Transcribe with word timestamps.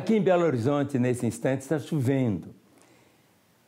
Aqui 0.00 0.16
em 0.16 0.22
Belo 0.22 0.44
Horizonte, 0.44 0.98
nesse 0.98 1.26
instante, 1.26 1.60
está 1.60 1.78
chovendo. 1.78 2.54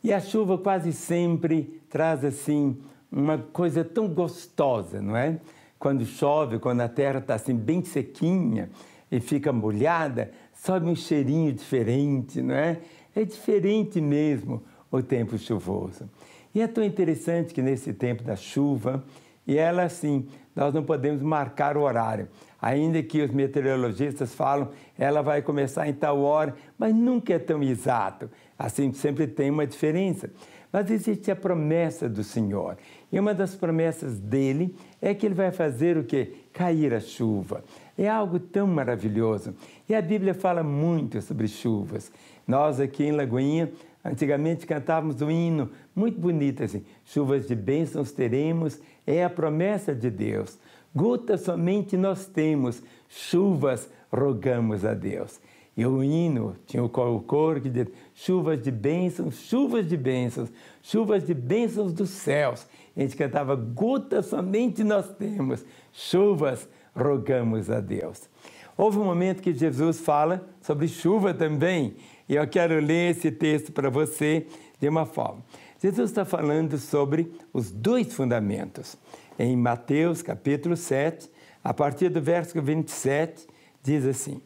E 0.03 0.11
a 0.11 0.19
chuva 0.19 0.57
quase 0.57 0.91
sempre 0.91 1.79
traz 1.87 2.25
assim 2.25 2.75
uma 3.11 3.37
coisa 3.37 3.83
tão 3.83 4.07
gostosa, 4.07 4.99
não 4.99 5.15
é? 5.15 5.39
Quando 5.77 6.03
chove, 6.07 6.57
quando 6.57 6.81
a 6.81 6.89
terra 6.89 7.19
está 7.19 7.35
assim 7.35 7.55
bem 7.55 7.83
sequinha 7.83 8.71
e 9.11 9.19
fica 9.19 9.53
molhada, 9.53 10.31
sobe 10.55 10.89
um 10.89 10.95
cheirinho 10.95 11.53
diferente, 11.53 12.41
não 12.41 12.55
é? 12.55 12.79
É 13.15 13.23
diferente 13.23 14.01
mesmo 14.01 14.63
o 14.91 15.03
tempo 15.03 15.37
chuvoso. 15.37 16.09
E 16.55 16.61
é 16.61 16.67
tão 16.67 16.83
interessante 16.83 17.53
que 17.53 17.61
nesse 17.61 17.93
tempo 17.93 18.23
da 18.23 18.35
chuva, 18.35 19.03
e 19.45 19.55
ela 19.55 19.83
assim, 19.83 20.27
nós 20.55 20.73
não 20.73 20.83
podemos 20.83 21.21
marcar 21.21 21.77
o 21.77 21.81
horário. 21.81 22.27
Ainda 22.63 23.03
que 23.03 23.21
os 23.21 23.29
meteorologistas 23.29 24.33
falam, 24.33 24.69
ela 24.97 25.21
vai 25.21 25.41
começar 25.41 25.85
em 25.85 25.91
tal 25.91 26.21
hora, 26.21 26.55
mas 26.77 26.95
nunca 26.95 27.33
é 27.33 27.37
tão 27.37 27.61
exato. 27.61 28.31
Assim, 28.57 28.93
sempre 28.93 29.27
tem 29.27 29.49
uma 29.49 29.67
diferença. 29.67 30.29
Mas 30.71 30.89
existe 30.89 31.29
a 31.29 31.35
promessa 31.35 32.07
do 32.07 32.23
Senhor. 32.23 32.77
E 33.11 33.19
uma 33.19 33.33
das 33.33 33.53
promessas 33.53 34.17
dele 34.17 34.73
é 35.01 35.13
que 35.13 35.25
ele 35.25 35.35
vai 35.35 35.51
fazer 35.51 35.97
o 35.97 36.05
quê? 36.05 36.35
Cair 36.53 36.93
a 36.93 37.01
chuva. 37.01 37.65
É 37.97 38.07
algo 38.07 38.39
tão 38.39 38.65
maravilhoso. 38.65 39.53
E 39.89 39.93
a 39.93 40.01
Bíblia 40.01 40.33
fala 40.33 40.63
muito 40.63 41.21
sobre 41.21 41.49
chuvas. 41.49 42.09
Nós 42.47 42.79
aqui 42.79 43.03
em 43.03 43.11
Lagoinha, 43.11 43.73
antigamente 44.05 44.65
cantávamos 44.65 45.21
um 45.21 45.29
hino 45.29 45.69
muito 45.93 46.17
bonito 46.17 46.63
assim: 46.63 46.85
chuvas 47.03 47.45
de 47.45 47.55
bênçãos 47.55 48.13
teremos, 48.13 48.79
é 49.05 49.21
a 49.21 49.29
promessa 49.29 49.93
de 49.93 50.09
Deus. 50.09 50.57
Gotas 50.95 51.41
somente 51.41 51.97
nós 51.97 52.25
temos, 52.25 52.83
chuvas 53.09 53.89
rogamos 54.11 54.85
a 54.85 54.93
Deus. 54.93 55.39
E 55.75 55.85
o 55.85 56.03
hino 56.03 56.55
tinha 56.67 56.83
o 56.83 56.89
coro 56.89 57.59
que 57.59 57.69
dizia: 57.69 57.91
chuvas 58.13 58.61
de 58.61 58.69
bênçãos, 58.69 59.35
chuvas 59.39 59.87
de 59.87 59.97
bênçãos, 59.97 60.49
chuvas 60.83 61.25
de 61.25 61.33
bênçãos 61.33 61.93
dos 61.93 62.11
céus. 62.11 62.67
E 62.95 62.99
a 62.99 63.03
gente 63.03 63.17
cantava: 63.17 63.55
gotas 63.55 64.27
somente 64.27 64.83
nós 64.83 65.09
temos, 65.15 65.65
chuvas 65.91 66.69
rogamos 66.95 67.71
a 67.71 67.79
Deus. 67.79 68.29
Houve 68.77 68.99
um 68.99 69.05
momento 69.05 69.41
que 69.41 69.53
Jesus 69.53 69.99
fala 69.99 70.47
sobre 70.61 70.87
chuva 70.87 71.33
também, 71.33 71.95
e 72.29 72.35
eu 72.35 72.47
quero 72.47 72.79
ler 72.79 73.11
esse 73.11 73.31
texto 73.31 73.71
para 73.71 73.89
você 73.89 74.47
de 74.79 74.87
uma 74.87 75.05
forma. 75.05 75.43
Jesus 75.81 76.11
está 76.11 76.23
falando 76.23 76.77
sobre 76.77 77.31
os 77.51 77.71
dois 77.71 78.13
fundamentos. 78.13 78.97
Em 79.37 79.57
Mateus 79.57 80.21
capítulo 80.21 80.77
7, 80.77 81.27
a 81.63 81.73
partir 81.73 82.09
do 82.09 82.21
verso 82.21 82.61
27, 82.61 83.47
diz 83.81 84.05
assim: 84.05 84.39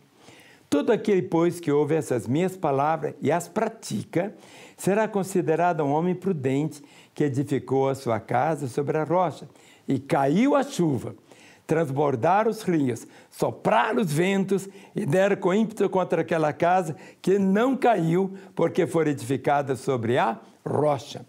Todo 0.70 0.92
aquele, 0.92 1.22
pois, 1.24 1.60
que 1.60 1.70
ouve 1.70 1.96
essas 1.96 2.26
minhas 2.26 2.56
palavras 2.56 3.14
e 3.22 3.30
as 3.30 3.50
pratica, 3.50 4.34
será 4.78 5.06
considerado 5.06 5.84
um 5.84 5.92
homem 5.92 6.16
prudente 6.16 6.82
que 7.14 7.26
edificou 7.26 7.90
a 7.90 7.96
sua 7.96 8.20
casa 8.20 8.70
sobre 8.70 8.98
a 8.98 9.04
rocha. 9.04 9.50
E 9.86 10.00
caiu 10.00 10.56
a 10.56 10.64
chuva, 10.64 11.16
transbordaram 11.66 12.50
os 12.50 12.62
rios, 12.62 13.06
sopraram 13.30 14.02
os 14.02 14.12
ventos 14.12 14.70
e 14.96 15.06
deram 15.06 15.36
com 15.36 15.54
ímpeto 15.54 15.90
contra 15.90 16.22
aquela 16.22 16.54
casa 16.54 16.96
que 17.22 17.38
não 17.38 17.76
caiu, 17.76 18.38
porque 18.56 18.88
foi 18.88 19.10
edificada 19.10 19.76
sobre 19.76 20.18
a 20.18 20.40
rocha. 20.66 21.26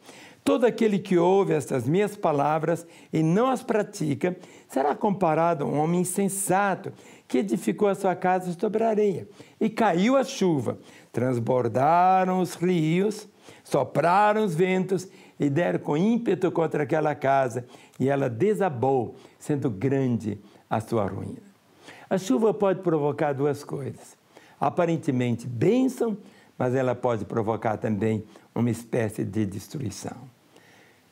Todo 0.49 0.65
aquele 0.65 0.99
que 0.99 1.19
ouve 1.19 1.53
estas 1.53 1.87
minhas 1.87 2.17
palavras 2.17 2.87
e 3.13 3.23
não 3.23 3.51
as 3.51 3.63
pratica, 3.63 4.35
será 4.67 4.95
comparado 4.95 5.63
a 5.63 5.69
um 5.69 5.79
homem 5.79 6.01
insensato 6.01 6.91
que 7.29 7.37
edificou 7.37 7.87
a 7.87 7.95
sua 7.95 8.17
casa 8.17 8.57
sobre 8.59 8.83
a 8.83 8.89
areia. 8.89 9.29
E 9.61 9.69
caiu 9.69 10.17
a 10.17 10.25
chuva, 10.25 10.79
transbordaram 11.13 12.41
os 12.41 12.55
rios, 12.55 13.29
sopraram 13.63 14.43
os 14.43 14.55
ventos 14.55 15.07
e 15.39 15.51
deram 15.51 15.81
com 15.81 15.99
ímpeto 15.99 16.51
contra 16.51 16.85
aquela 16.85 17.15
casa, 17.15 17.67
e 18.01 18.09
ela 18.09 18.31
desabou, 18.31 19.17
sendo 19.39 19.69
grande 19.69 20.41
a 20.71 20.81
sua 20.81 21.05
ruína. 21.05 21.43
A 22.09 22.17
chuva 22.17 22.55
pode 22.55 22.81
provocar 22.81 23.35
duas 23.35 23.63
coisas. 23.63 24.17
Aparentemente 24.59 25.47
bênção, 25.47 26.17
mas 26.57 26.75
ela 26.75 26.95
pode 26.95 27.27
provocar 27.27 27.77
também 27.77 28.25
uma 28.55 28.71
espécie 28.71 29.27
de 29.27 29.45
destruição. 29.45 30.38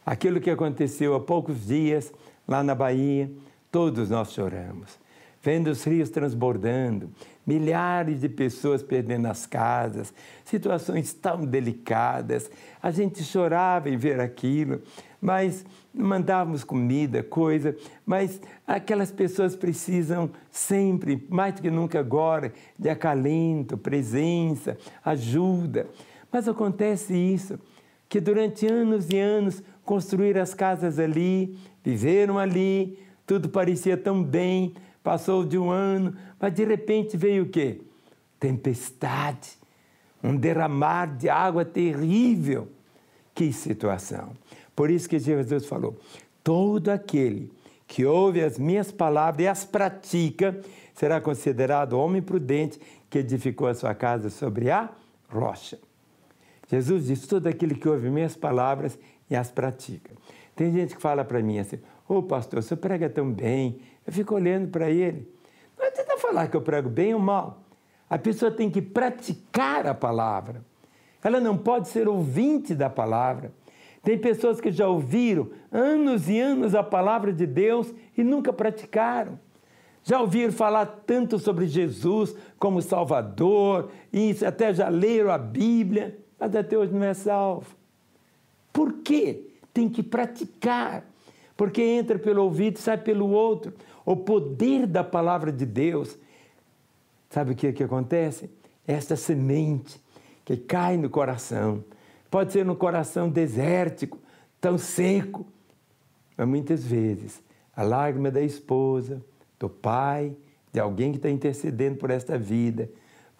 Aquilo 0.06 0.40
que 0.40 0.50
aconteceu 0.50 1.14
há 1.14 1.20
poucos 1.20 1.66
dias 1.66 2.14
lá 2.48 2.62
na 2.62 2.74
Bahia, 2.74 3.30
todos 3.70 4.08
nós 4.08 4.32
choramos 4.32 5.04
vendo 5.46 5.68
os 5.68 5.84
rios 5.84 6.10
transbordando, 6.10 7.08
milhares 7.46 8.20
de 8.20 8.28
pessoas 8.28 8.82
perdendo 8.82 9.26
as 9.26 9.46
casas, 9.46 10.12
situações 10.44 11.12
tão 11.14 11.46
delicadas. 11.46 12.50
A 12.82 12.90
gente 12.90 13.22
chorava 13.22 13.88
em 13.88 13.96
ver 13.96 14.18
aquilo, 14.18 14.82
mas 15.20 15.64
mandávamos 15.94 16.64
comida, 16.64 17.22
coisa, 17.22 17.76
mas 18.04 18.40
aquelas 18.66 19.12
pessoas 19.12 19.54
precisam 19.54 20.28
sempre, 20.50 21.24
mais 21.30 21.54
do 21.54 21.62
que 21.62 21.70
nunca 21.70 22.00
agora, 22.00 22.52
de 22.76 22.88
acalento, 22.88 23.78
presença, 23.78 24.76
ajuda. 25.04 25.86
Mas 26.32 26.48
acontece 26.48 27.14
isso, 27.14 27.56
que 28.08 28.20
durante 28.20 28.66
anos 28.66 29.08
e 29.10 29.20
anos 29.20 29.62
construíram 29.86 30.42
as 30.42 30.52
casas 30.52 30.98
ali, 30.98 31.56
viveram 31.82 32.38
ali, 32.38 32.98
tudo 33.24 33.48
parecia 33.48 33.96
tão 33.96 34.22
bem, 34.22 34.74
passou 35.02 35.46
de 35.46 35.56
um 35.56 35.70
ano, 35.70 36.14
mas 36.38 36.52
de 36.52 36.64
repente 36.64 37.16
veio 37.16 37.44
o 37.44 37.48
quê? 37.48 37.80
Tempestade, 38.38 39.50
um 40.22 40.36
derramar 40.36 41.16
de 41.16 41.28
água 41.28 41.64
terrível. 41.64 42.68
Que 43.32 43.52
situação! 43.52 44.32
Por 44.74 44.90
isso 44.90 45.08
que 45.08 45.18
Jesus 45.18 45.66
falou: 45.66 45.96
todo 46.42 46.90
aquele 46.90 47.52
que 47.86 48.04
ouve 48.04 48.42
as 48.42 48.58
minhas 48.58 48.90
palavras 48.90 49.44
e 49.44 49.48
as 49.48 49.64
pratica 49.64 50.60
será 50.94 51.20
considerado 51.20 51.92
homem 51.92 52.20
prudente 52.20 52.80
que 53.08 53.18
edificou 53.18 53.68
a 53.68 53.74
sua 53.74 53.94
casa 53.94 54.28
sobre 54.30 54.70
a 54.70 54.90
rocha. 55.28 55.78
Jesus 56.68 57.06
diz: 57.06 57.26
todo 57.26 57.46
aquele 57.46 57.74
que 57.74 57.88
ouve 57.88 58.10
minhas 58.10 58.36
palavras 58.36 58.98
e 59.30 59.36
as 59.36 59.50
pratica. 59.50 60.12
Tem 60.54 60.72
gente 60.72 60.96
que 60.96 61.02
fala 61.02 61.24
para 61.24 61.42
mim 61.42 61.58
assim: 61.58 61.76
Ô 62.08 62.16
oh, 62.16 62.22
pastor, 62.22 62.62
você 62.62 62.76
prega 62.76 63.08
tão 63.08 63.32
bem, 63.32 63.80
eu 64.06 64.12
fico 64.12 64.34
olhando 64.34 64.68
para 64.68 64.90
ele. 64.90 65.28
Não 65.78 65.86
adianta 65.86 66.16
falar 66.16 66.48
que 66.48 66.56
eu 66.56 66.62
prego 66.62 66.88
bem 66.88 67.12
ou 67.14 67.20
mal. 67.20 67.62
A 68.08 68.16
pessoa 68.16 68.50
tem 68.50 68.70
que 68.70 68.80
praticar 68.80 69.86
a 69.86 69.94
palavra. 69.94 70.64
Ela 71.22 71.40
não 71.40 71.58
pode 71.58 71.88
ser 71.88 72.08
ouvinte 72.08 72.74
da 72.74 72.88
palavra. 72.88 73.52
Tem 74.02 74.16
pessoas 74.16 74.60
que 74.60 74.70
já 74.70 74.86
ouviram 74.86 75.50
anos 75.72 76.28
e 76.28 76.38
anos 76.38 76.76
a 76.76 76.82
palavra 76.84 77.32
de 77.32 77.44
Deus 77.44 77.92
e 78.16 78.22
nunca 78.22 78.52
praticaram. 78.52 79.38
Já 80.04 80.20
ouviram 80.20 80.52
falar 80.52 80.86
tanto 81.04 81.36
sobre 81.36 81.66
Jesus 81.66 82.36
como 82.60 82.80
Salvador, 82.80 83.90
e 84.12 84.36
até 84.46 84.72
já 84.72 84.88
leram 84.88 85.32
a 85.32 85.36
Bíblia, 85.36 86.16
mas 86.38 86.54
até 86.54 86.78
hoje 86.78 86.94
não 86.94 87.02
é 87.02 87.12
salvo. 87.12 87.66
Por 88.76 88.98
quê? 88.98 89.48
Tem 89.72 89.88
que 89.88 90.02
praticar 90.02 91.02
porque 91.56 91.80
entra 91.80 92.18
pelo 92.18 92.42
ouvido 92.42 92.78
sai 92.78 92.98
pelo 92.98 93.30
outro. 93.30 93.72
O 94.04 94.14
poder 94.14 94.86
da 94.86 95.02
palavra 95.02 95.50
de 95.50 95.64
Deus. 95.64 96.16
Sabe 97.30 97.52
o 97.52 97.56
que, 97.56 97.72
que 97.72 97.82
acontece? 97.82 98.50
Esta 98.86 99.16
semente 99.16 100.00
que 100.44 100.56
cai 100.56 100.96
no 100.96 101.08
coração. 101.08 101.82
Pode 102.30 102.52
ser 102.52 102.64
no 102.64 102.76
coração 102.76 103.30
desértico, 103.30 104.18
tão 104.60 104.76
seco. 104.76 105.46
Mas 106.36 106.46
muitas 106.46 106.84
vezes 106.84 107.42
a 107.74 107.82
lágrima 107.82 108.30
da 108.30 108.42
esposa, 108.42 109.24
do 109.58 109.68
pai, 109.68 110.36
de 110.72 110.78
alguém 110.78 111.12
que 111.12 111.18
está 111.18 111.30
intercedendo 111.30 111.96
por 111.96 112.10
esta 112.10 112.38
vida, 112.38 112.90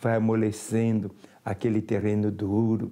vai 0.00 0.16
amolecendo 0.16 1.14
aquele 1.44 1.82
terreno 1.82 2.31
duro. 2.31 2.90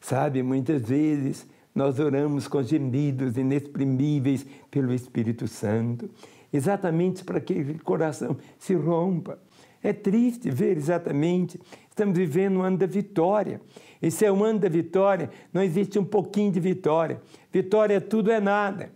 Sabe, 0.00 0.42
muitas 0.42 0.82
vezes 0.82 1.46
nós 1.74 1.98
oramos 1.98 2.46
com 2.46 2.62
gemidos 2.62 3.36
inexprimíveis 3.36 4.46
pelo 4.70 4.92
Espírito 4.92 5.48
Santo, 5.48 6.10
exatamente 6.52 7.24
para 7.24 7.40
que 7.40 7.52
aquele 7.54 7.78
coração 7.78 8.36
se 8.58 8.74
rompa. 8.74 9.38
É 9.82 9.92
triste 9.92 10.50
ver 10.50 10.76
exatamente, 10.76 11.60
estamos 11.88 12.16
vivendo 12.16 12.58
um 12.58 12.62
ano 12.62 12.78
da 12.78 12.86
vitória. 12.86 13.60
Esse 14.00 14.24
é 14.24 14.30
o 14.30 14.44
ano 14.44 14.60
da 14.60 14.68
vitória, 14.68 15.30
não 15.52 15.62
existe 15.62 15.98
um 15.98 16.04
pouquinho 16.04 16.52
de 16.52 16.60
vitória. 16.60 17.20
Vitória 17.50 17.94
é 17.94 18.00
tudo 18.00 18.30
é 18.30 18.40
nada. 18.40 18.92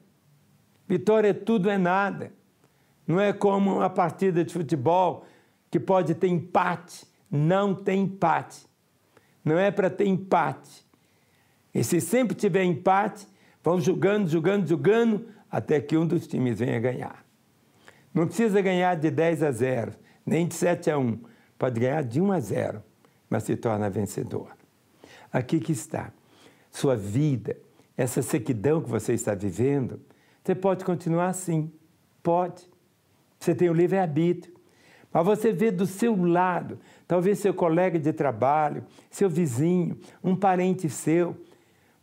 Vitória 0.86 1.28
é 1.28 1.32
tudo 1.32 1.68
é 1.68 1.76
nada. 1.76 2.32
Não 3.06 3.20
é 3.20 3.32
como 3.32 3.76
uma 3.76 3.90
partida 3.90 4.44
de 4.44 4.52
futebol 4.52 5.24
que 5.70 5.80
pode 5.80 6.14
ter 6.14 6.28
empate. 6.28 7.06
Não 7.30 7.74
tem 7.74 8.02
empate. 8.02 8.66
Não 9.44 9.58
é 9.58 9.70
para 9.70 9.90
ter 9.90 10.06
empate. 10.06 10.85
E 11.76 11.84
se 11.84 12.00
sempre 12.00 12.34
tiver 12.34 12.64
empate, 12.64 13.28
vão 13.62 13.78
jogando, 13.78 14.26
jogando, 14.30 14.66
jogando, 14.66 15.28
até 15.50 15.78
que 15.78 15.94
um 15.94 16.06
dos 16.06 16.26
times 16.26 16.58
venha 16.58 16.80
ganhar. 16.80 17.22
Não 18.14 18.26
precisa 18.26 18.62
ganhar 18.62 18.94
de 18.96 19.10
10 19.10 19.42
a 19.42 19.52
0, 19.52 19.92
nem 20.24 20.46
de 20.46 20.54
7 20.54 20.90
a 20.90 20.98
1. 20.98 21.20
Pode 21.58 21.78
ganhar 21.78 22.02
de 22.02 22.18
1 22.18 22.32
a 22.32 22.40
0. 22.40 22.82
mas 23.28 23.42
se 23.42 23.54
torna 23.56 23.90
vencedor. 23.90 24.56
Aqui 25.30 25.60
que 25.60 25.72
está. 25.72 26.10
Sua 26.70 26.96
vida, 26.96 27.58
essa 27.94 28.22
sequidão 28.22 28.80
que 28.80 28.88
você 28.88 29.12
está 29.12 29.34
vivendo, 29.34 30.00
você 30.42 30.54
pode 30.54 30.82
continuar 30.82 31.28
assim. 31.28 31.70
Pode. 32.22 32.66
Você 33.38 33.54
tem 33.54 33.68
o 33.68 33.74
livre-arbítrio. 33.74 34.54
Mas 35.12 35.26
você 35.26 35.52
vê 35.52 35.70
do 35.70 35.86
seu 35.86 36.16
lado, 36.16 36.78
talvez 37.06 37.38
seu 37.38 37.52
colega 37.52 37.98
de 37.98 38.14
trabalho, 38.14 38.82
seu 39.10 39.28
vizinho, 39.28 39.98
um 40.24 40.34
parente 40.34 40.88
seu. 40.88 41.36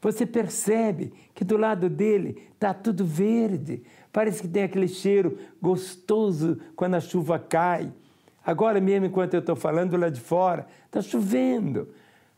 Você 0.03 0.25
percebe 0.25 1.13
que 1.33 1.45
do 1.45 1.55
lado 1.55 1.89
dele 1.89 2.49
está 2.53 2.73
tudo 2.73 3.05
verde. 3.05 3.81
Parece 4.11 4.41
que 4.41 4.49
tem 4.49 4.63
aquele 4.63 4.89
cheiro 4.89 5.39
gostoso 5.61 6.59
quando 6.75 6.95
a 6.95 6.99
chuva 6.99 7.39
cai. 7.39 7.89
Agora 8.45 8.81
mesmo, 8.81 9.05
enquanto 9.05 9.33
eu 9.33 9.39
estou 9.39 9.55
falando 9.55 9.95
lá 9.95 10.09
de 10.09 10.19
fora, 10.19 10.67
está 10.85 11.01
chovendo. 11.01 11.87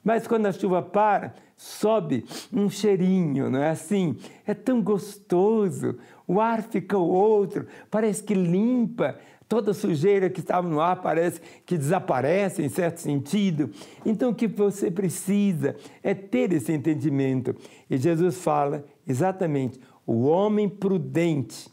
Mas 0.04 0.28
quando 0.28 0.46
a 0.46 0.52
chuva 0.52 0.84
para, 0.84 1.34
sobe 1.58 2.24
um 2.54 2.70
cheirinho, 2.70 3.50
não 3.50 3.64
é 3.64 3.72
assim? 3.72 4.16
É 4.46 4.54
tão 4.54 4.80
gostoso, 4.80 5.98
o 6.28 6.40
ar 6.40 6.62
fica 6.62 6.96
outro, 7.00 7.66
parece 7.90 8.22
que 8.22 8.36
limpa, 8.36 9.18
toda 9.48 9.74
sujeira 9.74 10.30
que 10.30 10.40
estava 10.40 10.68
no 10.68 10.80
ar 10.80 11.02
parece 11.02 11.40
que 11.66 11.78
desaparece 11.78 12.64
em 12.64 12.70
certo 12.70 12.98
sentido. 12.98 13.70
Então 14.06 14.32
o 14.32 14.36
que 14.36 14.48
você 14.48 14.90
precisa 14.90 15.76
é 16.04 16.14
ter 16.14 16.52
esse 16.54 16.72
entendimento. 16.72 17.56
E 17.90 17.98
Jesus 17.98 18.38
fala 18.38 18.86
exatamente: 19.08 19.80
o 20.06 20.26
homem 20.26 20.68
prudente 20.68 21.70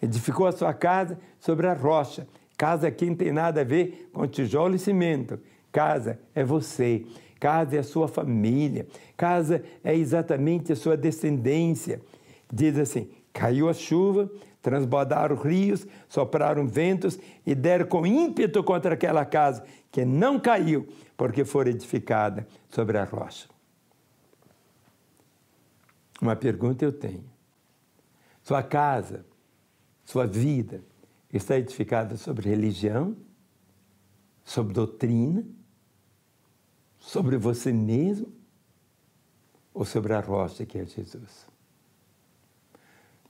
edificou 0.00 0.46
a 0.46 0.52
sua 0.52 0.72
casa 0.72 1.18
sobre 1.38 1.66
a 1.66 1.74
rocha. 1.74 2.26
Casa 2.56 2.88
aqui 2.88 3.06
não 3.06 3.16
tem 3.16 3.32
nada 3.32 3.62
a 3.62 3.64
ver 3.64 4.10
com 4.12 4.26
tijolo 4.26 4.74
e 4.74 4.78
cimento. 4.78 5.38
Casa 5.72 6.18
é 6.34 6.44
você. 6.44 7.04
Casa 7.42 7.74
é 7.74 7.80
a 7.80 7.82
sua 7.82 8.06
família, 8.06 8.86
casa 9.16 9.64
é 9.82 9.96
exatamente 9.96 10.72
a 10.72 10.76
sua 10.76 10.96
descendência. 10.96 12.00
Diz 12.52 12.78
assim: 12.78 13.08
caiu 13.32 13.68
a 13.68 13.74
chuva, 13.74 14.30
transbordaram 14.62 15.36
rios, 15.36 15.86
sopraram 16.08 16.66
ventos 16.66 17.18
e 17.44 17.54
deram 17.54 17.86
com 17.86 18.06
ímpeto 18.06 18.62
contra 18.62 18.94
aquela 18.94 19.24
casa, 19.24 19.64
que 19.90 20.04
não 20.04 20.40
caiu, 20.40 20.88
porque 21.16 21.44
foi 21.44 21.68
edificada 21.68 22.46
sobre 22.70 22.96
a 22.96 23.04
rocha. 23.04 23.48
Uma 26.20 26.36
pergunta 26.36 26.84
eu 26.84 26.92
tenho: 26.92 27.24
sua 28.42 28.62
casa, 28.62 29.26
sua 30.04 30.26
vida 30.26 30.80
está 31.32 31.58
edificada 31.58 32.16
sobre 32.16 32.48
religião, 32.48 33.16
sobre 34.44 34.72
doutrina? 34.72 35.44
sobre 37.02 37.36
você 37.36 37.72
mesmo 37.72 38.32
ou 39.74 39.84
sobre 39.84 40.14
a 40.14 40.20
rocha 40.20 40.64
que 40.64 40.78
é 40.78 40.86
Jesus? 40.86 41.46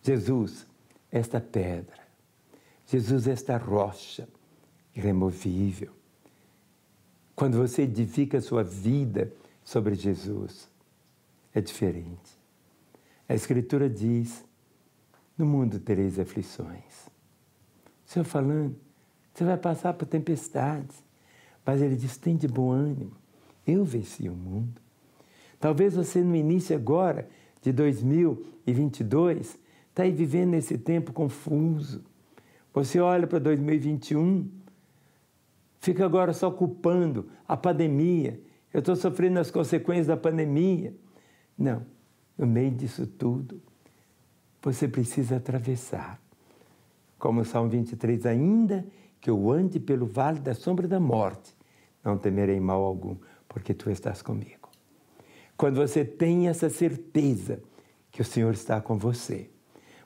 Jesus, 0.02 0.66
esta 1.12 1.40
pedra. 1.40 2.00
Jesus, 2.86 3.28
esta 3.28 3.58
rocha 3.58 4.26
irremovível. 4.96 5.92
Quando 7.36 7.58
você 7.58 7.82
edifica 7.82 8.38
a 8.38 8.42
sua 8.42 8.64
vida 8.64 9.32
sobre 9.62 9.94
Jesus, 9.94 10.68
é 11.54 11.60
diferente. 11.60 12.40
A 13.28 13.34
Escritura 13.34 13.88
diz: 13.88 14.44
no 15.36 15.46
mundo 15.46 15.78
tereis 15.78 16.18
aflições. 16.18 17.06
O 18.06 18.10
Senhor 18.12 18.24
falando, 18.24 18.76
você 19.32 19.44
vai 19.44 19.56
passar 19.56 19.94
por 19.94 20.06
tempestades, 20.06 21.02
mas 21.64 21.80
Ele 21.80 21.96
diz: 21.96 22.16
tem 22.16 22.36
de 22.36 22.48
bom 22.48 22.70
ânimo. 22.70 23.16
Eu 23.66 23.84
venci 23.84 24.28
o 24.28 24.34
mundo. 24.34 24.80
Talvez 25.58 25.94
você, 25.94 26.20
no 26.22 26.34
início 26.34 26.74
agora 26.74 27.28
de 27.62 27.72
2022, 27.72 29.61
está 29.92 30.04
vivendo 30.04 30.50
nesse 30.50 30.78
tempo 30.78 31.12
confuso. 31.12 32.02
Você 32.72 32.98
olha 32.98 33.26
para 33.26 33.38
2021, 33.38 34.50
fica 35.80 36.04
agora 36.04 36.32
só 36.32 36.50
culpando 36.50 37.28
a 37.46 37.56
pandemia. 37.56 38.40
Eu 38.72 38.80
estou 38.80 38.96
sofrendo 38.96 39.38
as 39.38 39.50
consequências 39.50 40.06
da 40.06 40.16
pandemia. 40.16 40.94
Não, 41.56 41.84
no 42.36 42.46
meio 42.46 42.70
disso 42.70 43.06
tudo, 43.06 43.60
você 44.62 44.88
precisa 44.88 45.36
atravessar. 45.36 46.18
Como 47.18 47.42
o 47.42 47.44
Salmo 47.44 47.68
23, 47.68 48.24
ainda 48.24 48.86
que 49.20 49.28
eu 49.28 49.52
ande 49.52 49.78
pelo 49.78 50.06
vale 50.06 50.40
da 50.40 50.54
sombra 50.54 50.88
da 50.88 50.98
morte, 50.98 51.54
não 52.02 52.16
temerei 52.16 52.58
mal 52.58 52.82
algum, 52.82 53.16
porque 53.46 53.74
tu 53.74 53.90
estás 53.90 54.22
comigo. 54.22 54.70
Quando 55.54 55.76
você 55.76 56.02
tem 56.02 56.48
essa 56.48 56.70
certeza 56.70 57.62
que 58.10 58.22
o 58.22 58.24
Senhor 58.24 58.52
está 58.54 58.80
com 58.80 58.96
você, 58.96 59.50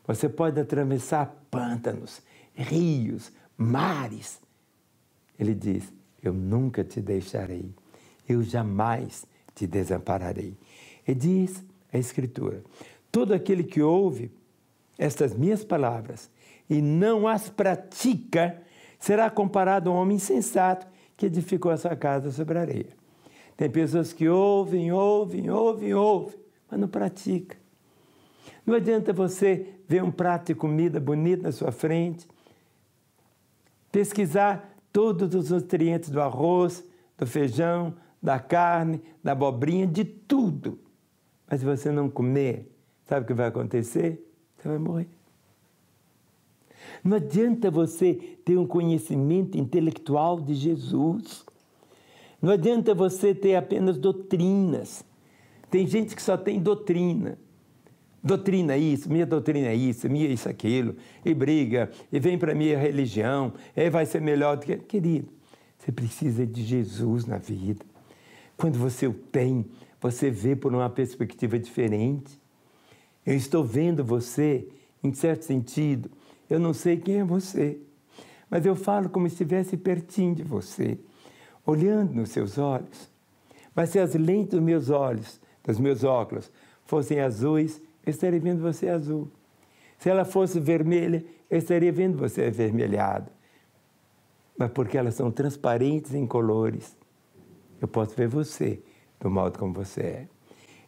você 0.06 0.28
pode 0.28 0.60
atravessar 0.60 1.34
pântanos, 1.50 2.22
rios, 2.54 3.32
mares. 3.56 4.40
Ele 5.38 5.54
diz: 5.54 5.92
Eu 6.22 6.32
nunca 6.32 6.84
te 6.84 7.00
deixarei, 7.00 7.74
eu 8.28 8.42
jamais 8.42 9.26
te 9.54 9.66
desampararei. 9.66 10.56
E 11.06 11.14
diz 11.14 11.64
a 11.92 11.98
Escritura: 11.98 12.62
Todo 13.10 13.34
aquele 13.34 13.64
que 13.64 13.82
ouve 13.82 14.30
estas 14.98 15.34
minhas 15.34 15.64
palavras 15.64 16.30
e 16.68 16.80
não 16.80 17.26
as 17.26 17.48
pratica, 17.48 18.62
será 18.98 19.30
comparado 19.30 19.90
a 19.90 19.92
um 19.92 19.96
homem 19.96 20.16
insensato 20.16 20.86
que 21.16 21.26
edificou 21.26 21.70
a 21.70 21.76
sua 21.76 21.96
casa 21.96 22.30
sobre 22.30 22.58
a 22.58 22.62
areia. 22.62 22.96
Tem 23.56 23.70
pessoas 23.70 24.12
que 24.12 24.28
ouvem, 24.28 24.92
ouvem, 24.92 25.50
ouvem, 25.50 25.94
ouvem, 25.94 26.38
mas 26.70 26.78
não 26.78 26.88
praticam. 26.88 27.65
Não 28.64 28.74
adianta 28.74 29.12
você 29.12 29.66
ver 29.88 30.02
um 30.02 30.10
prato 30.10 30.46
de 30.46 30.54
comida 30.54 30.98
bonito 30.98 31.42
na 31.42 31.52
sua 31.52 31.70
frente, 31.70 32.26
pesquisar 33.92 34.76
todos 34.92 35.34
os 35.34 35.50
nutrientes 35.50 36.10
do 36.10 36.20
arroz, 36.20 36.84
do 37.16 37.26
feijão, 37.26 37.94
da 38.22 38.38
carne, 38.38 39.00
da 39.22 39.32
abobrinha, 39.32 39.86
de 39.86 40.04
tudo. 40.04 40.78
Mas 41.48 41.60
se 41.60 41.66
você 41.66 41.90
não 41.90 42.10
comer, 42.10 42.70
sabe 43.04 43.24
o 43.24 43.26
que 43.26 43.34
vai 43.34 43.46
acontecer? 43.46 44.26
Você 44.58 44.68
vai 44.68 44.78
morrer. 44.78 45.08
Não 47.02 47.16
adianta 47.16 47.70
você 47.70 48.14
ter 48.44 48.56
um 48.58 48.66
conhecimento 48.66 49.56
intelectual 49.56 50.40
de 50.40 50.54
Jesus. 50.54 51.44
Não 52.40 52.52
adianta 52.52 52.94
você 52.94 53.34
ter 53.34 53.54
apenas 53.54 53.96
doutrinas. 53.96 55.04
Tem 55.70 55.86
gente 55.86 56.14
que 56.14 56.22
só 56.22 56.36
tem 56.36 56.60
doutrina. 56.60 57.38
Doutrina 58.26 58.74
é 58.74 58.78
isso, 58.78 59.08
minha 59.08 59.24
doutrina 59.24 59.68
é 59.68 59.74
isso, 59.76 60.10
minha 60.10 60.26
é 60.26 60.32
isso, 60.32 60.48
aquilo, 60.48 60.96
e 61.24 61.32
briga, 61.32 61.92
e 62.10 62.18
vem 62.18 62.36
para 62.36 62.56
minha 62.56 62.76
religião, 62.76 63.52
e 63.76 63.88
vai 63.88 64.04
ser 64.04 64.20
melhor 64.20 64.56
do 64.56 64.66
que. 64.66 64.76
Querido, 64.78 65.28
você 65.78 65.92
precisa 65.92 66.44
de 66.44 66.60
Jesus 66.64 67.24
na 67.24 67.38
vida. 67.38 67.86
Quando 68.56 68.80
você 68.80 69.06
o 69.06 69.14
tem, 69.14 69.64
você 70.00 70.28
vê 70.28 70.56
por 70.56 70.74
uma 70.74 70.90
perspectiva 70.90 71.56
diferente. 71.56 72.36
Eu 73.24 73.36
estou 73.36 73.62
vendo 73.62 74.04
você, 74.04 74.66
em 75.04 75.14
certo 75.14 75.44
sentido, 75.44 76.10
eu 76.50 76.58
não 76.58 76.74
sei 76.74 76.96
quem 76.96 77.20
é 77.20 77.24
você, 77.24 77.78
mas 78.50 78.66
eu 78.66 78.74
falo 78.74 79.08
como 79.08 79.28
se 79.28 79.34
estivesse 79.34 79.76
pertinho 79.76 80.34
de 80.34 80.42
você 80.42 80.98
olhando 81.64 82.12
nos 82.12 82.30
seus 82.30 82.58
olhos. 82.58 83.08
Mas 83.72 83.90
se 83.90 84.00
as 84.00 84.14
lentes 84.14 84.50
dos 84.50 84.62
meus 84.62 84.90
olhos, 84.90 85.40
dos 85.62 85.78
meus 85.78 86.02
óculos, 86.02 86.50
fossem 86.84 87.20
azuis, 87.20 87.80
estaria 88.10 88.40
vendo 88.40 88.60
você 88.60 88.88
azul. 88.88 89.30
Se 89.98 90.08
ela 90.08 90.24
fosse 90.24 90.60
vermelha, 90.60 91.24
eu 91.50 91.58
estaria 91.58 91.92
vendo 91.92 92.18
você 92.18 92.44
avermelhado. 92.44 93.30
Mas 94.58 94.70
porque 94.70 94.96
elas 94.96 95.14
são 95.14 95.30
transparentes 95.30 96.14
em 96.14 96.26
colores, 96.26 96.96
eu 97.80 97.88
posso 97.88 98.14
ver 98.14 98.28
você 98.28 98.80
do 99.20 99.30
modo 99.30 99.58
como 99.58 99.72
você 99.72 100.00
é. 100.00 100.28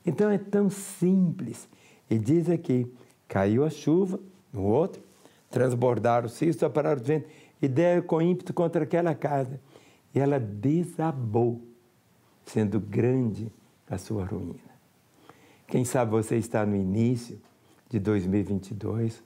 Então 0.05 0.31
é 0.31 0.39
tão 0.39 0.71
simples. 0.71 1.69
E 2.09 2.19
diz 2.19 2.49
aqui: 2.49 2.91
caiu 3.27 3.65
a 3.65 3.71
chuva, 3.71 4.19
no 4.53 4.63
outro, 4.63 5.03
transbordaram 5.51 6.27
o 6.27 6.31
cisto, 6.31 6.69
pararam 6.71 7.01
os 7.01 7.07
ventos 7.07 7.31
e 7.61 7.69
deram 7.69 8.03
com 8.03 8.23
ímpeto 8.23 8.55
contra 8.55 8.85
aquela 8.85 9.15
casa 9.15 9.61
e 10.15 10.21
ela 10.21 10.39
desabou, 10.39 11.63
sendo 12.45 12.81
grande 12.81 13.53
a 13.89 13.99
sua 13.99 14.25
ruína. 14.25 14.78
Quem 15.69 15.85
sabe 15.85 16.11
você 16.11 16.37
está 16.37 16.65
no 16.65 16.75
início 16.75 17.41
de 17.91 18.01
2022 18.01 19.23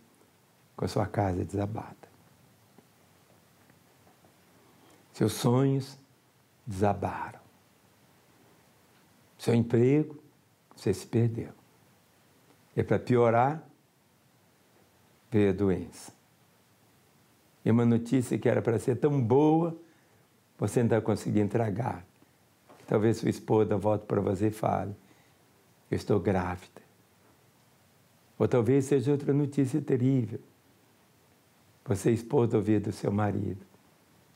com 0.77 0.85
a 0.85 0.89
sua 0.89 1.07
casa 1.07 1.45
desabada. 1.45 1.97
Seus 5.13 5.35
sonhos 5.35 5.97
desabaram. 6.67 7.41
Seu 9.39 9.55
emprego, 9.55 10.19
você 10.75 10.93
se 10.93 11.07
perdeu. 11.07 11.53
E 12.77 12.83
para 12.83 12.99
piorar, 12.99 13.63
veio 15.31 15.51
a 15.51 15.53
doença. 15.53 16.13
E 17.65 17.71
uma 17.71 17.85
notícia 17.85 18.37
que 18.37 18.49
era 18.49 18.61
para 18.61 18.79
ser 18.81 18.97
tão 18.97 19.21
boa, 19.21 19.77
você 20.59 20.81
não 20.81 20.87
está 20.87 21.01
conseguindo 21.01 21.51
tragar. 21.51 22.05
Talvez 22.87 23.19
sua 23.19 23.31
esposa 23.31 23.77
volte 23.77 24.07
para 24.07 24.21
você 24.21 24.49
e 24.49 24.51
fale: 24.51 24.95
Eu 25.93 25.97
estou 25.97 26.19
grávida. 26.19 26.81
Ou 28.39 28.49
talvez 28.49 28.87
seja 28.87 29.13
outra 29.13 29.31
notícia 29.35 29.79
terrível. 29.79 30.41
Você, 31.85 32.11
esposa, 32.11 32.57
ouvir 32.57 32.81
do 32.81 32.91
seu 32.91 33.13
marido 33.13 33.61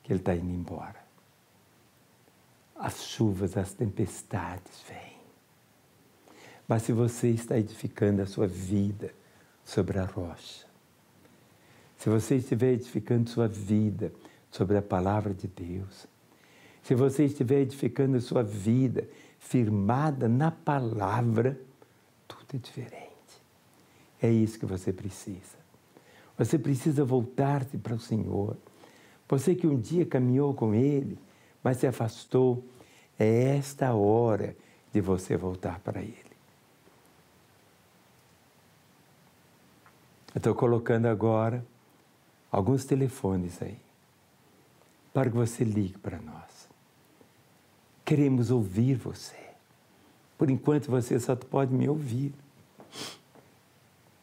que 0.03 0.13
ele 0.13 0.21
está 0.21 0.35
indo 0.35 0.51
embora. 0.51 1.03
As 2.77 3.05
chuvas, 3.05 3.57
as 3.57 3.73
tempestades 3.73 4.83
vêm. 4.87 5.17
Mas 6.69 6.83
se 6.83 6.93
você 6.93 7.31
está 7.31 7.57
edificando 7.57 8.21
a 8.21 8.27
sua 8.27 8.47
vida 8.47 9.15
sobre 9.65 9.99
a 9.99 10.05
rocha, 10.05 10.67
se 11.97 12.11
você 12.11 12.37
estiver 12.37 12.75
edificando 12.75 13.31
sua 13.31 13.49
vida 13.49 14.13
sobre 14.51 14.77
a 14.77 14.83
palavra 14.83 15.33
de 15.33 15.49
Deus, 15.49 16.07
se 16.83 16.95
você 16.95 17.25
estiver 17.25 17.63
edificando 17.63 18.21
sua 18.21 18.43
vida 18.43 19.09
firmada 19.49 20.29
na 20.29 20.51
palavra, 20.51 21.59
tudo 22.27 22.47
é 22.55 22.59
diferente. 22.59 23.07
É 24.21 24.29
isso 24.29 24.59
que 24.59 24.67
você 24.67 24.93
precisa. 24.93 25.57
Você 26.37 26.59
precisa 26.59 27.05
voltar-se 27.05 27.79
para 27.79 27.95
o 27.95 28.01
Senhor. 28.01 28.57
Você 29.29 29.55
que 29.55 29.67
um 29.67 29.79
dia 29.79 30.05
caminhou 30.05 30.53
com 30.53 30.75
Ele, 30.75 31.19
mas 31.63 31.79
se 31.79 31.87
afastou, 31.87 32.65
é 33.19 33.57
esta 33.57 33.95
hora 33.95 34.57
de 34.93 35.01
você 35.01 35.37
voltar 35.37 35.79
para 35.79 36.01
Ele. 36.03 36.37
Eu 40.35 40.39
estou 40.39 40.55
colocando 40.55 41.07
agora 41.07 41.65
alguns 42.51 42.85
telefones 42.85 43.63
aí, 43.63 43.79
para 45.15 45.31
que 45.31 45.37
você 45.37 45.65
ligue 45.65 45.99
para 45.99 46.19
nós. 46.19 46.56
Queremos 48.07 48.53
ouvir 48.53 48.95
você. 48.95 49.37
Por 50.39 50.49
enquanto 50.49 50.89
você 50.89 51.19
só 51.19 51.35
pode 51.35 51.75
me 51.75 51.89
ouvir. 51.89 52.33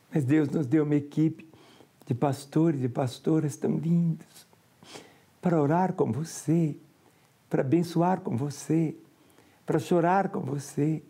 Mas 0.10 0.24
Deus 0.24 0.48
nos 0.48 0.66
deu 0.66 0.86
uma 0.86 0.96
equipe 0.96 1.46
de 2.06 2.14
pastores 2.14 2.82
e 2.82 2.88
pastoras 2.88 3.58
tão 3.58 3.78
lindos 3.78 4.48
para 5.42 5.62
orar 5.62 5.92
com 5.92 6.14
você, 6.14 6.78
para 7.50 7.60
abençoar 7.60 8.22
com 8.22 8.38
você, 8.38 8.96
para 9.66 9.80
chorar 9.80 10.30
com 10.30 10.40
você. 10.40 11.04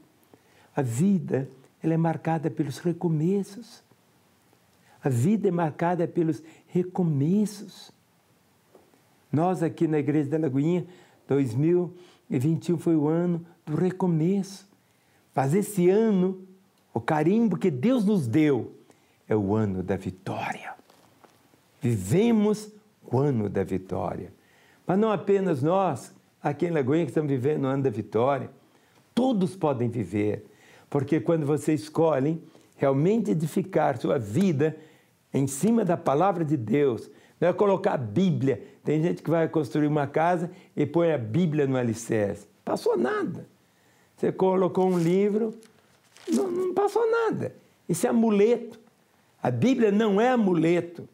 A 0.75 0.81
vida 0.81 1.47
ela 1.83 1.93
é 1.93 1.97
marcada 1.97 2.49
pelos 2.49 2.79
recomeços. 2.79 3.83
A 5.03 5.09
vida 5.09 5.47
é 5.47 5.51
marcada 5.51 6.07
pelos 6.07 6.41
recomeços. 6.65 7.91
Nós 9.31 9.61
aqui 9.61 9.87
na 9.87 9.99
Igreja 9.99 10.31
da 10.31 10.39
Lagoinha, 10.39 10.87
2021 12.29 12.77
foi 12.77 12.95
o 12.95 13.07
ano 13.07 13.45
do 13.65 13.75
recomeço. 13.75 14.67
Mas 15.35 15.53
esse 15.53 15.89
ano, 15.89 16.41
o 16.93 16.99
carimbo 16.99 17.57
que 17.57 17.71
Deus 17.71 18.05
nos 18.05 18.27
deu 18.27 18.71
é 19.27 19.35
o 19.35 19.55
ano 19.55 19.81
da 19.81 19.95
vitória. 19.95 20.73
Vivemos 21.81 22.71
o 23.03 23.17
ano 23.17 23.49
da 23.49 23.63
vitória. 23.63 24.31
Mas 24.85 24.99
não 24.99 25.11
apenas 25.11 25.61
nós, 25.61 26.13
aqui 26.41 26.65
em 26.65 26.71
Lagoinha, 26.71 27.05
que 27.05 27.11
estamos 27.11 27.29
vivendo 27.29 27.63
o 27.63 27.67
ano 27.67 27.83
da 27.83 27.89
vitória. 27.89 28.49
Todos 29.15 29.55
podem 29.55 29.89
viver, 29.89 30.45
porque 30.89 31.19
quando 31.19 31.45
você 31.45 31.73
escolhe 31.73 32.41
realmente 32.75 33.31
edificar 33.31 33.97
sua 33.97 34.17
vida 34.17 34.75
em 35.33 35.47
cima 35.47 35.85
da 35.85 35.97
palavra 35.97 36.43
de 36.43 36.57
Deus, 36.57 37.09
não 37.43 37.49
é 37.49 37.53
colocar 37.53 37.95
a 37.95 37.97
Bíblia. 37.97 38.63
Tem 38.85 39.03
gente 39.03 39.21
que 39.21 39.29
vai 39.29 39.49
construir 39.49 39.87
uma 39.87 40.07
casa 40.07 40.49
e 40.77 40.85
põe 40.85 41.11
a 41.11 41.17
Bíblia 41.17 41.67
no 41.67 41.75
alicerce. 41.75 42.47
Passou 42.63 42.97
nada. 42.97 43.45
Você 44.15 44.31
colocou 44.31 44.87
um 44.89 44.97
livro, 44.97 45.53
não, 46.31 46.49
não 46.49 46.73
passou 46.73 47.05
nada. 47.11 47.53
Isso 47.89 48.07
é 48.07 48.09
amuleto. 48.09 48.79
A 49.41 49.51
Bíblia 49.51 49.91
não 49.91 50.21
é 50.21 50.29
amuleto. 50.29 51.05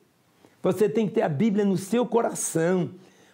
Você 0.61 0.87
tem 0.87 1.07
que 1.07 1.15
ter 1.15 1.23
a 1.23 1.29
Bíblia 1.29 1.65
no 1.65 1.75
seu 1.75 2.05
coração. 2.05 2.91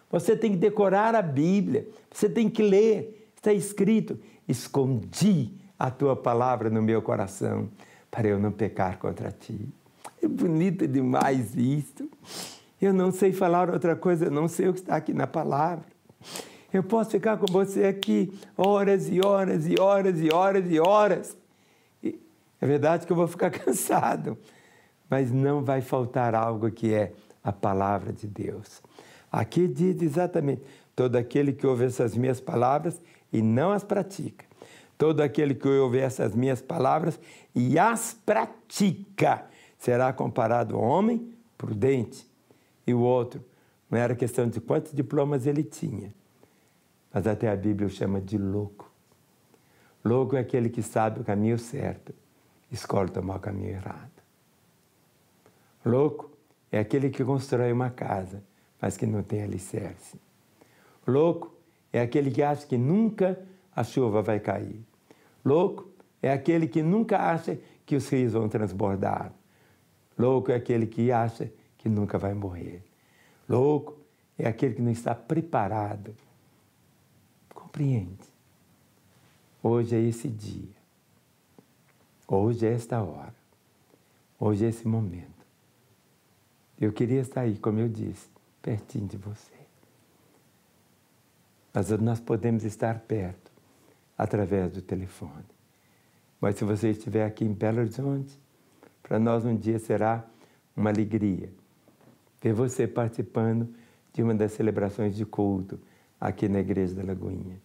Você 0.10 0.34
tem 0.34 0.52
que 0.52 0.58
decorar 0.58 1.16
a 1.16 1.22
Bíblia. 1.22 1.90
Você 2.10 2.30
tem 2.30 2.50
que 2.50 2.64
ler. 2.64 3.30
Está 3.36 3.52
escrito: 3.52 4.18
Escondi 4.48 5.52
a 5.78 5.92
tua 5.92 6.16
palavra 6.16 6.70
no 6.70 6.82
meu 6.82 7.02
coração 7.02 7.70
para 8.10 8.30
eu 8.30 8.40
não 8.40 8.54
pecar 8.54 8.98
contra 9.00 9.34
ti. 9.34 9.68
É 10.24 10.28
bonito 10.30 10.88
demais 10.88 11.58
isso. 11.58 12.10
Eu 12.82 12.94
não 12.94 13.12
sei 13.12 13.32
falar 13.32 13.70
outra 13.70 13.96
coisa, 13.96 14.26
eu 14.26 14.32
não 14.32 14.48
sei 14.48 14.68
o 14.68 14.74
que 14.74 14.80
está 14.80 14.96
aqui 14.96 15.14
na 15.14 15.26
palavra. 15.26 15.86
Eu 16.74 16.84
posso 16.84 17.12
ficar 17.12 17.38
com 17.38 17.46
você 17.46 17.86
aqui 17.86 18.38
horas 18.58 19.10
e 19.10 19.22
horas 19.22 19.66
e 19.66 19.80
horas 19.80 20.20
e 20.20 20.30
horas 20.32 20.70
e 20.70 20.80
horas. 20.80 21.38
E 22.04 22.20
é 22.60 22.68
verdade 22.68 23.06
que 23.06 23.12
eu 23.12 23.16
vou 23.16 23.28
ficar 23.28 23.50
cansado, 23.52 24.38
mas 25.10 25.32
não 25.32 25.64
vai 25.64 25.82
faltar 25.82 26.36
algo 26.36 26.70
que 26.70 26.94
é 26.94 27.14
a 27.44 27.54
palavra 27.54 28.12
de 28.12 28.28
Deus. 28.28 28.82
Aqui 29.32 29.68
diz 29.68 30.02
exatamente: 30.02 30.64
todo 30.96 31.16
aquele 31.16 31.54
que 31.54 31.66
ouve 31.66 31.86
essas 31.86 32.16
minhas 32.16 32.42
palavras 32.42 33.00
e 33.32 33.42
não 33.42 33.72
as 33.72 33.84
pratica. 33.84 34.46
Todo 34.98 35.22
aquele 35.22 35.54
que 35.54 35.68
ouve 35.68 36.00
essas 36.00 36.34
minhas 36.34 36.62
palavras 36.62 37.20
e 37.54 37.78
as 37.78 38.14
pratica 38.26 39.46
será 39.78 40.12
comparado 40.14 40.76
ao 40.76 40.82
homem 40.82 41.34
prudente. 41.58 42.25
E 42.86 42.94
o 42.94 43.00
outro, 43.00 43.44
não 43.90 43.98
era 43.98 44.16
questão 44.16 44.48
de 44.48 44.60
quantos 44.60 44.92
diplomas 44.92 45.46
ele 45.46 45.64
tinha, 45.64 46.14
mas 47.14 47.26
até 47.28 47.50
a 47.50 47.56
Bíblia 47.56 47.88
o 47.88 47.90
chama 47.90 48.20
de 48.20 48.38
louco. 48.38 48.92
Louco 50.04 50.36
é 50.36 50.40
aquele 50.40 50.70
que 50.70 50.82
sabe 50.82 51.22
o 51.22 51.24
caminho 51.24 51.58
certo, 51.58 52.14
escolhe 52.72 53.10
tomar 53.10 53.38
o 53.38 53.40
caminho 53.40 53.70
errado. 53.70 54.12
Louco 55.86 56.32
é 56.72 56.80
aquele 56.80 57.10
que 57.10 57.24
constrói 57.24 57.72
uma 57.72 57.90
casa, 57.90 58.44
mas 58.82 58.98
que 58.98 59.06
não 59.06 59.24
tem 59.24 59.44
alicerce. 59.44 60.20
Louco 61.08 61.54
é 61.94 62.02
aquele 62.02 62.30
que 62.30 62.44
acha 62.44 62.66
que 62.68 62.78
nunca 62.78 63.40
a 63.76 63.84
chuva 63.84 64.22
vai 64.22 64.40
cair. 64.40 64.84
Louco 65.44 65.88
é 66.22 66.32
aquele 66.32 66.68
que 66.68 66.82
nunca 66.82 67.18
acha 67.18 67.58
que 67.86 67.96
os 67.96 68.10
rios 68.10 68.34
vão 68.34 68.50
transbordar. 68.50 69.32
Louco 70.18 70.52
é 70.52 70.56
aquele 70.56 70.88
que 70.88 71.12
acha 71.12 71.52
que 71.86 71.90
nunca 71.90 72.18
vai 72.18 72.34
morrer. 72.34 72.84
Louco 73.48 73.96
é 74.40 74.48
aquele 74.48 74.74
que 74.74 74.82
não 74.82 74.90
está 74.90 75.14
preparado. 75.14 76.16
Compreende? 77.54 78.26
Hoje 79.62 79.96
é 79.96 80.00
esse 80.00 80.28
dia. 80.28 80.74
Hoje 82.28 82.66
é 82.66 82.74
esta 82.74 83.04
hora. 83.04 83.36
Hoje 84.40 84.66
é 84.66 84.70
esse 84.70 84.88
momento. 84.88 85.46
Eu 86.82 86.92
queria 86.92 87.22
estar 87.22 87.42
aí, 87.42 87.56
como 87.56 87.80
eu 87.80 87.88
disse, 87.88 88.30
pertinho 88.64 89.08
de 89.08 89.18
você. 89.18 89.54
Mas 91.72 91.92
nós 91.92 92.20
podemos 92.20 92.64
estar 92.64 92.98
perto 93.02 93.52
através 94.18 94.72
do 94.72 94.82
telefone. 94.82 95.46
Mas 96.42 96.56
se 96.56 96.64
você 96.64 96.90
estiver 96.90 97.28
aqui 97.28 97.46
em 97.46 97.54
Belo 97.54 97.82
Horizonte, 97.82 98.36
para 99.04 99.20
nós 99.20 99.46
um 99.46 99.56
dia 99.56 99.78
será 99.78 100.26
uma 100.76 100.90
alegria 100.90 101.54
ver 102.42 102.54
você 102.54 102.88
participando 102.88 103.68
de 104.14 104.24
uma 104.24 104.34
das 104.34 104.54
celebrações 104.54 105.16
de 105.16 105.26
culto 105.26 105.80
aqui 106.20 106.48
na 106.48 106.60
Igreja 106.60 106.96
da 106.96 107.04
Lagoinha. 107.04 107.62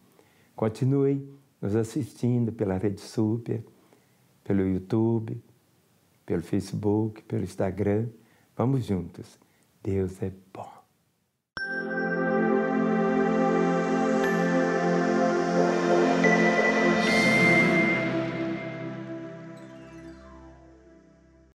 Continue 0.57 1.27
nos 1.61 1.77
assistindo 1.77 2.53
pela 2.53 2.77
Rede 2.77 3.01
Super, 3.01 3.63
pelo 4.43 4.63
YouTube, 4.67 5.43
pelo 6.27 6.43
Facebook, 6.43 7.23
pelo 7.23 7.45
Instagram. 7.45 8.09
Vamos 8.57 8.85
juntos. 8.85 9.39
Deus 9.83 10.23
é 10.23 10.33
bom. 10.53 10.80